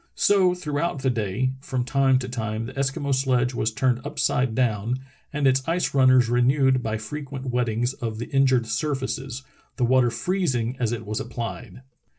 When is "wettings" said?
7.51-7.93